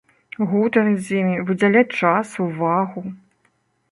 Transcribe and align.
Гутарыць 0.51 1.01
з 1.09 1.19
імі, 1.19 1.35
выдзяляць 1.51 1.95
час, 2.01 2.27
увагу. 2.45 2.99